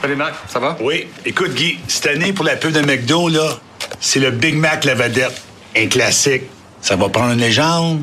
[0.00, 0.78] Salut Mac, ça va?
[0.80, 1.06] Oui.
[1.26, 3.60] Écoute, Guy, cette année, pour la pub de McDo, là,
[4.00, 5.42] c'est le Big Mac la vedette.
[5.76, 6.44] Un classique.
[6.80, 8.02] Ça va prendre une légende.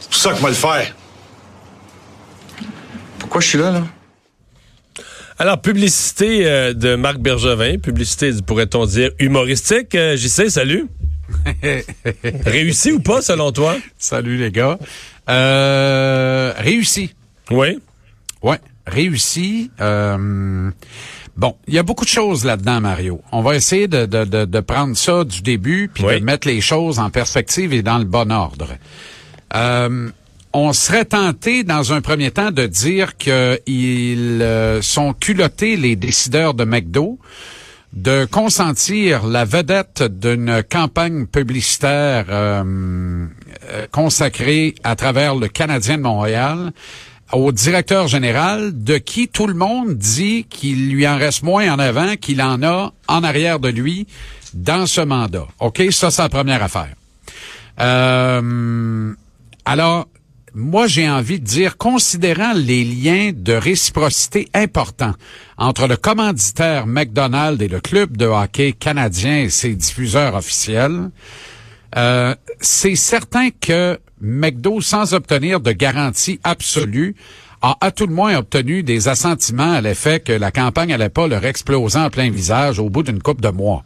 [0.00, 0.94] C'est pour ça que moi le faire.
[3.20, 3.84] Pourquoi je suis là, là?
[5.38, 9.94] Alors, publicité euh, de Marc Bergevin, publicité, pourrait-on dire, humoristique.
[9.94, 10.88] Euh, JC, salut.
[12.44, 13.76] Réussi ou pas, selon toi?
[13.98, 14.78] Salut les gars.
[15.28, 17.14] Euh, réussi.
[17.50, 17.78] Oui.
[18.42, 19.70] Ouais, réussi.
[19.80, 20.70] Euh,
[21.36, 23.20] bon, il y a beaucoup de choses là-dedans, Mario.
[23.32, 26.20] On va essayer de, de, de, de prendre ça du début puis Oui.
[26.20, 28.70] de mettre les choses en perspective et dans le bon ordre.
[29.54, 30.10] Euh,
[30.52, 33.38] on serait tenté, dans un premier temps, de dire qu'ils
[34.42, 37.18] euh, sont culottés, les décideurs de McDo,
[37.92, 43.26] de consentir la vedette d'une campagne publicitaire euh,
[43.70, 46.72] euh, consacrée à travers le Canadien de Montréal
[47.32, 51.78] au directeur général de qui tout le monde dit qu'il lui en reste moins en
[51.78, 54.06] avant qu'il en a en arrière de lui
[54.54, 55.46] dans ce mandat.
[55.60, 56.94] OK, ça c'est la première affaire.
[57.80, 59.12] Euh,
[59.64, 60.08] alors,
[60.54, 65.14] moi, j'ai envie de dire, considérant les liens de réciprocité importants
[65.56, 71.10] entre le commanditaire McDonald's et le club de hockey canadien et ses diffuseurs officiels,
[71.96, 77.14] euh, c'est certain que McDo, sans obtenir de garantie absolue,
[77.62, 81.26] a à tout le moins obtenu des assentiments à l'effet que la campagne allait pas
[81.26, 83.82] leur exploser en plein visage au bout d'une coupe de mois.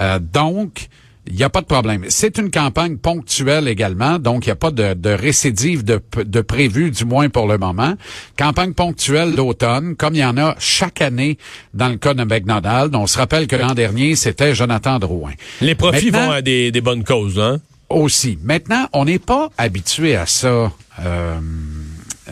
[0.00, 0.88] Euh, donc,
[1.28, 2.04] il n'y a pas de problème.
[2.08, 6.40] C'est une campagne ponctuelle également, donc il n'y a pas de, de récidive de, de
[6.40, 7.94] prévu, du moins pour le moment.
[8.36, 11.38] Campagne ponctuelle d'automne, comme il y en a chaque année
[11.74, 12.96] dans le cas de McDonald's.
[12.96, 15.32] On se rappelle que l'an dernier, c'était Jonathan Drouin.
[15.60, 17.60] Les profits Maintenant- vont à des, des bonnes causes, hein?
[17.94, 18.38] Aussi.
[18.42, 21.40] Maintenant, on n'est pas habitué à ça, euh,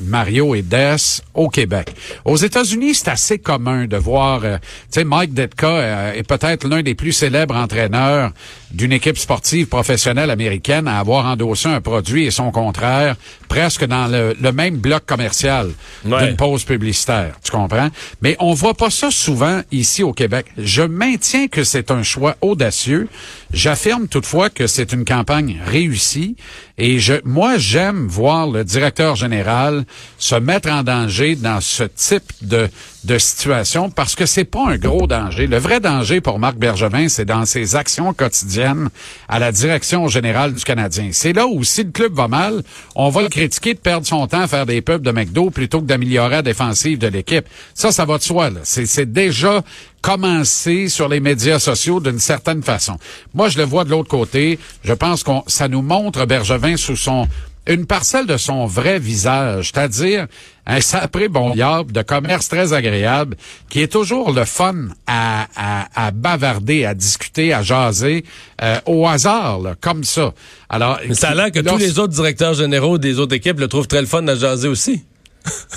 [0.03, 0.97] Mario et Des,
[1.35, 1.95] au Québec.
[2.25, 6.67] Aux États-Unis, c'est assez commun de voir, euh, tu sais, Mike Detka euh, est peut-être
[6.69, 8.31] l'un des plus célèbres entraîneurs
[8.73, 13.17] d'une équipe sportive professionnelle américaine à avoir endossé un produit et son contraire
[13.49, 15.71] presque dans le, le même bloc commercial
[16.05, 16.27] Ouais.
[16.27, 17.35] d'une pause publicitaire.
[17.43, 17.89] Tu comprends?
[18.23, 20.47] Mais on voit pas ça souvent ici au Québec.
[20.57, 23.09] Je maintiens que c'est un choix audacieux.
[23.53, 26.37] J'affirme toutefois que c'est une campagne réussie
[26.79, 29.80] et je, moi, j'aime voir le directeur général
[30.19, 32.69] se mettre en danger dans ce type de,
[33.05, 35.47] de situation parce que c'est pas un gros danger.
[35.47, 38.91] Le vrai danger pour Marc Bergevin, c'est dans ses actions quotidiennes
[39.29, 41.11] à la direction générale du Canadien.
[41.13, 42.63] C'est là où si le club va mal,
[42.95, 45.81] on va le critiquer de perdre son temps à faire des pubs de McDo plutôt
[45.81, 47.47] que d'améliorer la défensive de l'équipe.
[47.75, 48.51] Ça, ça va de soi.
[48.65, 49.63] c'est déjà
[50.03, 52.97] commencé sur les médias sociaux d'une certaine façon.
[53.35, 54.59] Moi, je le vois de l'autre côté.
[54.83, 57.29] Je pense qu'on ça nous montre Bergevin sous son
[57.67, 60.27] une parcelle de son vrai visage, c'est-à-dire
[60.67, 63.37] un sapré bon diable de commerce très agréable,
[63.69, 64.75] qui est toujours le fun
[65.07, 68.25] à, à, à bavarder, à discuter, à jaser,
[68.63, 70.33] euh, au hasard, là, comme ça.
[70.69, 73.69] Alors, Mais ça a l'air que tous les autres directeurs généraux des autres équipes le
[73.69, 75.05] trouvent très le fun à jaser aussi.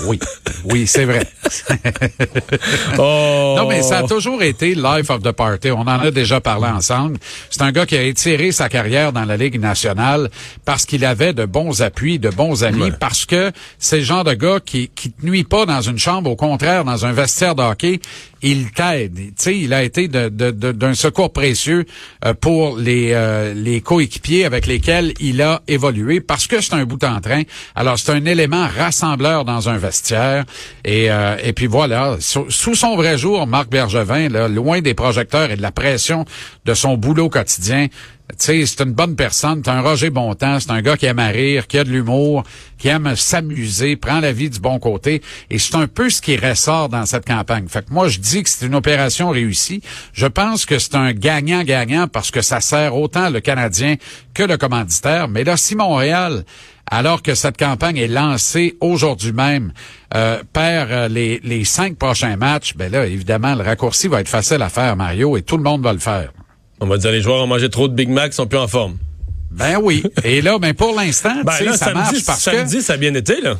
[0.06, 0.20] Oui,
[0.66, 1.28] oui, c'est vrai.
[2.98, 3.56] Oh!
[3.58, 5.72] Non, mais ça a toujours été life of the party.
[5.72, 7.18] On en a déjà parlé ensemble.
[7.50, 10.30] C'est un gars qui a étiré sa carrière dans la Ligue nationale
[10.66, 12.92] parce qu'il avait de bons appuis, de bons amis, Ouais.
[13.00, 16.30] parce que c'est le genre de gars qui, qui te nuit pas dans une chambre,
[16.30, 18.00] au contraire, dans un vestiaire de hockey,
[18.44, 19.16] il t'aide.
[19.16, 21.86] Tu sais, il a été d'un secours précieux
[22.26, 26.86] euh, pour les, euh, les coéquipiers avec lesquels il a évolué parce que c'est un
[26.86, 27.44] bout en train.
[27.74, 30.44] Alors, c'est un élément rassembleur dans un vestiaire.
[30.84, 35.50] Et, euh, et puis voilà, sous, son vrai jour, Marc Bergevin, là, loin des projecteurs
[35.50, 36.26] et de la pression
[36.66, 37.88] de son boulot quotidien,
[38.38, 41.28] sais, c'est une bonne personne, c'est un Roger Bontemps, c'est un gars qui aime à
[41.28, 42.44] rire, qui a de l'humour,
[42.78, 46.36] qui aime s'amuser, prend la vie du bon côté, et c'est un peu ce qui
[46.38, 47.68] ressort dans cette campagne.
[47.68, 49.82] Fait que moi, je dis que c'est une opération réussie.
[50.14, 53.96] Je pense que c'est un gagnant-gagnant parce que ça sert autant le Canadien
[54.34, 55.28] que le commanditaire.
[55.28, 56.44] Mais là, si Montréal,
[56.90, 59.74] alors que cette campagne est lancée aujourd'hui même,
[60.16, 64.30] euh, perd euh, les, les cinq prochains matchs, ben là, évidemment, le raccourci va être
[64.30, 66.32] facile à faire, Mario, et tout le monde va le faire.
[66.84, 68.98] On va dire les joueurs ont mangé trop de Big Mac, sont plus en forme.
[69.52, 70.04] Ben oui.
[70.26, 73.14] Et là, ben pour l'instant, Ben ça samedi, marche parce samedi, que ça a bien
[73.14, 73.58] été, là.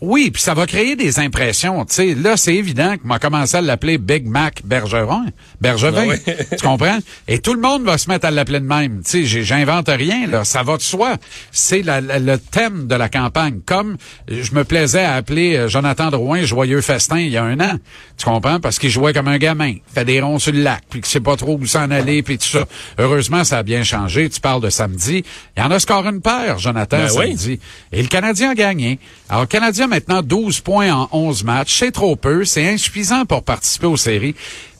[0.00, 1.84] Oui, puis ça va créer des impressions.
[1.84, 5.26] Tu sais, là, c'est évident qu'on a commencé à l'appeler Big Mac Bergeron,
[5.60, 6.02] Bergevin.
[6.04, 6.20] Ah ouais.
[6.58, 6.98] tu comprends?
[7.26, 9.02] Et tout le monde va se mettre à l'appeler de même.
[9.04, 10.44] Tu sais, j'invente rien, là.
[10.44, 11.16] Ça va de soi.
[11.50, 13.60] C'est le thème de la campagne.
[13.66, 13.96] Comme
[14.28, 17.78] je me plaisais à appeler euh, Jonathan Drouin Joyeux Festin il y a un an.
[18.16, 18.60] Tu comprends?
[18.60, 19.74] Parce qu'il jouait comme un gamin.
[19.92, 22.38] Fait des ronds sur le lac, puis que sait pas trop où s'en aller, puis
[22.38, 22.66] tout ça.
[22.98, 24.28] Heureusement, ça a bien changé.
[24.28, 25.24] Tu parles de samedi.
[25.56, 27.36] Il y en a score une paire, Jonathan, Ben oui.
[27.36, 27.60] samedi.
[27.92, 28.98] Et le Canadien a gagné.
[29.28, 31.78] Alors, le Canadien maintenant 12 points en 11 matchs.
[31.78, 32.44] C'est trop peu.
[32.44, 34.34] C'est insuffisant pour participer aux séries.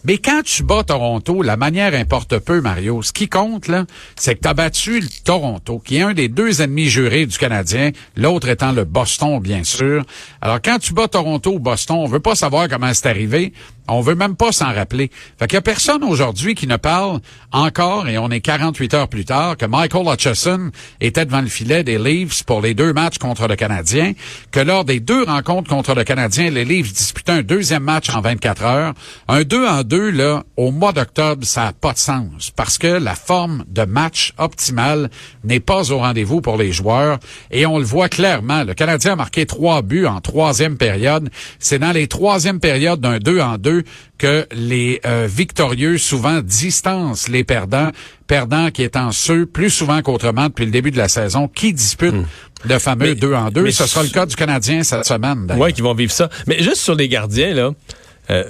[0.05, 3.03] Mais quand tu bats Toronto, la manière importe peu, Mario.
[3.03, 3.85] Ce qui compte, là,
[4.17, 7.37] c'est que tu as battu le Toronto, qui est un des deux ennemis jurés du
[7.37, 10.05] Canadien, l'autre étant le Boston, bien sûr.
[10.41, 13.53] Alors, quand tu bats Toronto ou Boston, on veut pas savoir comment c'est arrivé.
[13.89, 15.11] On veut même pas s'en rappeler.
[15.39, 17.21] Fait qu'il y a personne aujourd'hui qui ne parle
[17.53, 20.71] encore, et on est 48 heures plus tard, que Michael Hutchison
[21.01, 24.13] était devant le filet des Leafs pour les deux matchs contre le Canadien,
[24.51, 28.21] que lors des deux rencontres contre le Canadien, les Leafs disputaient un deuxième match en
[28.21, 28.95] 24 heures.
[29.27, 32.87] Un 2 en 2, là, au mois d'octobre, ça n'a pas de sens, parce que
[32.87, 35.11] la forme de match optimale
[35.45, 37.19] n'est pas au rendez-vous pour les joueurs,
[37.51, 38.65] et on le voit clairement.
[38.65, 41.31] Le Canadien a marqué trois buts en troisième période.
[41.59, 43.78] C'est dans les troisièmes périodes d'un 2 en 2
[44.19, 47.91] que les euh, victorieux souvent distancent les perdants,
[48.27, 52.27] perdants qui étant ceux plus souvent qu'autrement depuis le début de la saison qui disputent
[52.65, 53.63] le fameux Mais- 2 en 2.
[53.63, 55.51] mais Ce sera le cas du Canadien cette semaine.
[55.57, 56.29] Ouais, qui vont vivre ça.
[56.47, 57.71] Mais juste sur les gardiens, là,
[58.31, 58.45] euh,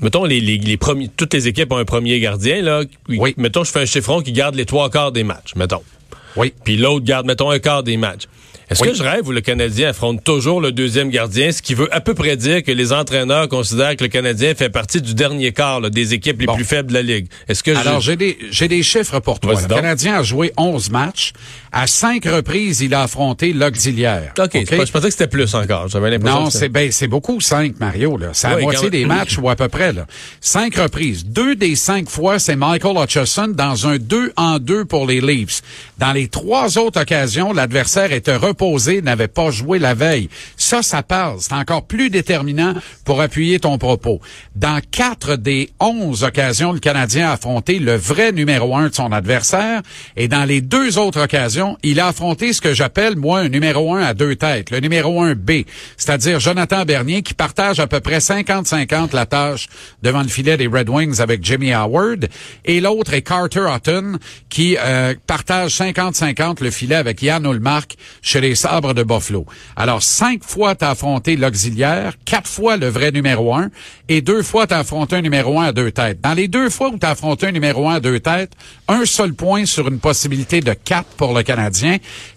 [0.00, 2.82] mettons, les, les, les premiers, toutes les équipes ont un premier gardien, là.
[3.08, 3.34] Oui.
[3.36, 5.82] Mettons, je fais un chiffron qui garde les trois quarts des matchs, mettons.
[6.36, 6.52] Oui.
[6.64, 8.24] Puis l'autre garde, mettons, un quart des matchs.
[8.68, 8.88] Est-ce Oui.
[8.90, 12.00] que je rêve où le Canadien affronte toujours le deuxième gardien, ce qui veut à
[12.00, 15.80] peu près dire que les entraîneurs considèrent que le Canadien fait partie du dernier quart
[15.80, 16.56] là, des équipes les Bon.
[16.56, 17.28] plus faibles de la Ligue?
[17.48, 18.36] Est-ce que Alors, j'ai des,
[18.68, 19.54] des chiffres pour toi.
[19.60, 19.68] Le.
[19.72, 21.32] Canadien a joué 11 matchs.
[21.78, 24.32] À cinq reprises, il a affronté l'auxiliaire.
[24.38, 25.88] OK, pas- je pensais que c'était plus encore.
[25.88, 28.16] J'avais l'impression Non, c'est ben, c'est beaucoup, cinq, Mario.
[28.16, 28.28] Là.
[28.32, 29.92] C'est la Oui, moitié des matchs ou à peu près.
[29.92, 30.06] Là.
[30.40, 31.26] Cinq reprises.
[31.26, 35.60] Deux des cinq fois, c'est Michael Hutchison dans un 2 en 2 pour les Leafs.
[35.98, 40.30] Dans les trois autres occasions, l'adversaire était reposé, n'avait pas joué la veille.
[40.56, 41.36] Ça, ça parle.
[41.40, 42.72] C'est encore plus déterminant
[43.04, 44.22] pour appuyer ton propos.
[44.54, 49.12] Dans quatre des onze occasions, le Canadien a affronté le vrai numéro un de son
[49.12, 49.82] adversaire.
[50.16, 53.94] Et dans les deux autres occasions, il a affronté ce que j'appelle, moi, un numéro
[53.94, 54.70] un à deux têtes.
[54.70, 55.62] Le numéro un B.
[55.96, 59.68] C'est-à-dire Jonathan Bernier qui partage à peu près 50-50 la tâche
[60.02, 62.28] devant le filet des Red Wings avec Jimmy Howard.
[62.64, 64.18] Et l'autre est Carter Hutton
[64.48, 69.46] qui euh, partage 50-50 le filet avec Yann Ulmark chez les Sabres de Buffalo.
[69.76, 73.70] Alors, cinq fois t'as affronté l'auxiliaire, quatre fois le vrai numéro un,
[74.08, 76.20] et deux fois t'as affronté un numéro un à deux têtes.
[76.20, 78.52] Dans les deux fois où t'as affronté un numéro un à deux têtes,
[78.88, 81.55] un seul point sur une possibilité de quatre pour le Canadien.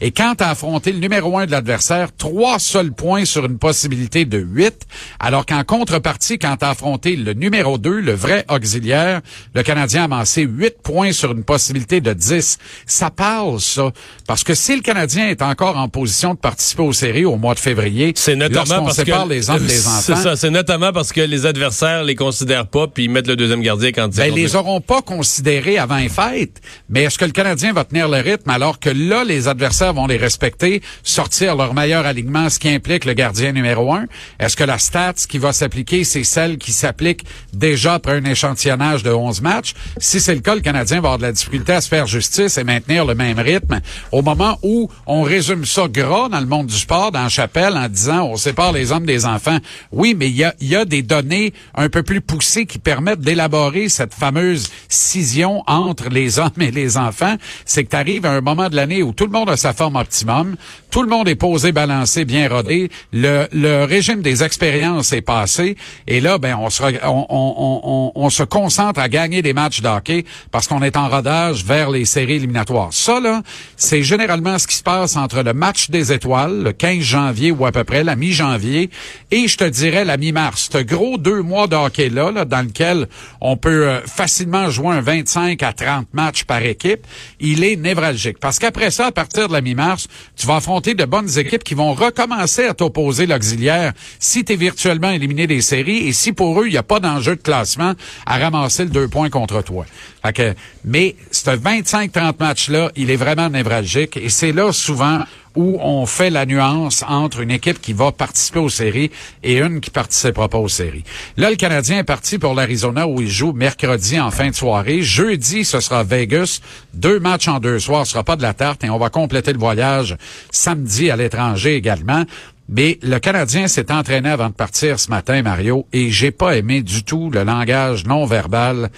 [0.01, 4.25] Et quand t'as affronté le numéro un de l'adversaire, trois seuls points sur une possibilité
[4.25, 4.85] de huit.
[5.19, 9.21] Alors qu'en contrepartie, quand t'as affronté le numéro 2, le vrai auxiliaire,
[9.53, 12.57] le Canadien a amassé huit points sur une possibilité de 10.
[12.85, 13.91] Ça parle, ça.
[14.27, 17.53] Parce que si le Canadien est encore en position de participer aux séries au mois
[17.53, 20.91] de février, C'est notamment parce sépare que les hommes des C'est enfants, ça, c'est notamment
[20.91, 24.25] parce que les adversaires les considèrent pas puis ils mettent le deuxième gardien quand ben,
[24.25, 26.61] ils ils les auront pas considérés avant les fêtes.
[26.89, 30.07] Mais est-ce que le Canadien va tenir le rythme alors que là, les adversaires vont
[30.07, 34.05] les respecter, sortir leur meilleur alignement, ce qui implique le gardien numéro un?
[34.39, 37.23] Est-ce que la stats qui va s'appliquer, c'est celle qui s'applique
[37.53, 39.73] déjà après un échantillonnage de 11 matchs?
[39.97, 42.57] Si c'est le cas, le Canadien va avoir de la difficulté à se faire justice
[42.57, 43.79] et maintenir le même rythme.
[44.11, 47.77] Au moment où on résume ça gras dans le monde du sport, dans la chapelle,
[47.77, 49.57] en disant on sépare les hommes des enfants.
[49.91, 54.13] Oui, mais il y a, des données un peu plus poussées qui permettent d'élaborer cette
[54.13, 57.35] fameuse scission entre les hommes et les enfants.
[57.65, 59.95] C'est que tu arrives à un moment de où tout le monde a sa forme
[59.95, 60.55] optimum,
[60.91, 65.77] tout le monde est posé, balancé, bien rodé, le, régime des expériences est passé,
[66.07, 70.97] et là, ben, on se, concentre à gagner des matchs de hockey parce qu'on est
[70.97, 72.89] en rodage vers les séries éliminatoires.
[72.91, 73.43] Ça, là,
[73.77, 77.65] c'est généralement ce qui se passe entre le match des étoiles, le 15 janvier ou
[77.65, 78.89] à peu près la mi-janvier,
[79.31, 80.69] et je te dirais la mi-mars.
[80.71, 83.07] Ce gros deux mois de hockey-là, là, dans lequel
[83.41, 87.05] on peut euh, facilement jouer un 25 à 30 matchs par équipe,
[87.39, 88.39] il est névralgique.
[88.39, 90.07] Parce qu'après ça, à partir de la mi-mars,
[90.37, 94.55] tu vas affronter de bonnes équipes qui vont recommencer à t'opposer l'auxiliaire si tu es
[94.55, 97.93] virtuellement éliminé des séries et si pour eux, il n'y a pas d'enjeu de classement
[98.25, 99.85] à ramasser le deux points contre toi.
[100.23, 100.55] Fait que,
[100.85, 105.19] mais ce 25-30 matchs-là, il est vraiment névralgique et c'est là souvent
[105.55, 109.11] où on fait la nuance entre une équipe qui va participer aux séries
[109.43, 111.03] et une qui participera pas aux séries.
[111.37, 115.01] Là, le Canadien est parti pour l'Arizona où il joue mercredi en fin de soirée.
[115.01, 116.61] Jeudi, ce sera Vegas.
[116.93, 119.53] Deux matchs en deux soirs, ce sera pas de la tarte et on va compléter
[119.53, 120.17] le voyage
[120.51, 122.23] samedi à l'étranger également.
[122.71, 126.83] Mais le Canadien s'est entraîné avant de partir ce matin, Mario, et j'ai pas aimé
[126.83, 128.91] du tout le langage non verbal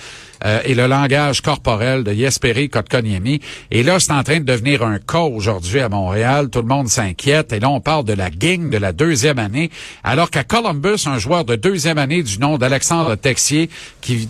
[0.45, 3.41] euh, et le langage corporel de Jesperi Kotkaniemi.
[3.69, 6.50] Et là, c'est en train de devenir un cas aujourd'hui à Montréal.
[6.50, 7.53] Tout le monde s'inquiète.
[7.53, 9.69] Et là, on parle de la gang de la deuxième année.
[10.03, 13.69] Alors qu'à Columbus, un joueur de deuxième année du nom d'Alexandre Texier,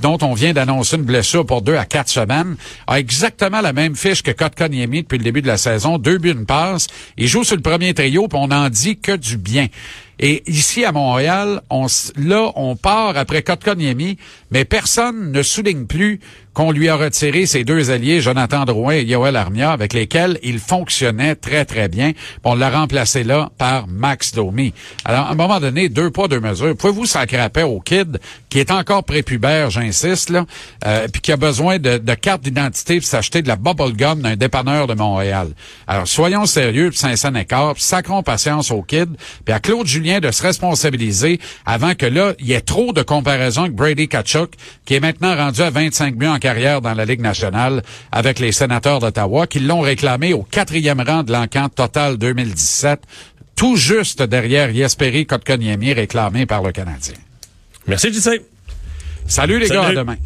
[0.01, 2.55] dont on vient d'annoncer une blessure pour deux à quatre semaines,
[2.87, 5.97] a exactement la même fiche que Kotkaniemi depuis le début de la saison.
[5.97, 6.87] Deux buts, une passe.
[7.17, 9.67] Il joue sur le premier trio, puis on en dit que du bien.
[10.23, 14.17] Et ici à Montréal, on, là, on part après Kotkaniemi,
[14.51, 16.19] mais personne ne souligne plus
[16.53, 20.59] qu'on lui a retiré ses deux alliés, Jonathan Drouin et Yoel Armia, avec lesquels il
[20.59, 22.11] fonctionnait très, très bien.
[22.43, 24.73] On l'a remplacé là par Max Domi.
[25.05, 26.75] Alors, à un moment donné, deux poids, deux mesures.
[26.75, 30.45] Pouvez-vous s'accraper au kid qui est encore prépubère, j'insiste, là,
[30.85, 34.21] euh, puis qui a besoin de, de carte d'identité pour s'acheter de la bubble gum
[34.21, 35.49] d'un dépanneur de Montréal?
[35.87, 39.09] Alors, soyons sérieux, puis saint écart, puis sacrons patience au kid,
[39.45, 43.03] puis à Claude Julien de se responsabiliser avant que là, il y ait trop de
[43.03, 44.51] comparaisons avec Brady Kachuk,
[44.85, 47.81] qui est maintenant rendu à 25 millions en carrière dans la Ligue nationale
[48.11, 52.99] avec les sénateurs d'Ottawa, qui l'ont réclamé au quatrième rang de l'enquête totale 2017,
[53.55, 57.15] tout juste derrière Jesperi Kotkaniemi réclamé par le Canadien.
[57.87, 58.41] Merci, JC.
[59.25, 60.17] Salut les gars, à demain.